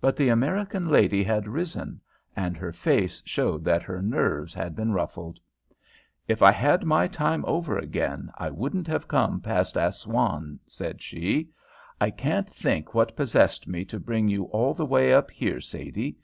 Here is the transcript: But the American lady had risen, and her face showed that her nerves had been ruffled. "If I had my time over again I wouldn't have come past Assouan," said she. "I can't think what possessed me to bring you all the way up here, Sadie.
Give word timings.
But 0.00 0.14
the 0.14 0.28
American 0.28 0.86
lady 0.90 1.24
had 1.24 1.48
risen, 1.48 2.00
and 2.36 2.56
her 2.56 2.70
face 2.70 3.20
showed 3.26 3.64
that 3.64 3.82
her 3.82 4.00
nerves 4.00 4.54
had 4.54 4.76
been 4.76 4.92
ruffled. 4.92 5.40
"If 6.28 6.40
I 6.40 6.52
had 6.52 6.84
my 6.84 7.08
time 7.08 7.44
over 7.48 7.76
again 7.76 8.30
I 8.38 8.48
wouldn't 8.48 8.86
have 8.86 9.08
come 9.08 9.40
past 9.40 9.74
Assouan," 9.76 10.60
said 10.68 11.02
she. 11.02 11.50
"I 12.00 12.10
can't 12.10 12.48
think 12.48 12.94
what 12.94 13.16
possessed 13.16 13.66
me 13.66 13.84
to 13.86 13.98
bring 13.98 14.28
you 14.28 14.44
all 14.44 14.72
the 14.72 14.86
way 14.86 15.12
up 15.12 15.32
here, 15.32 15.60
Sadie. 15.60 16.16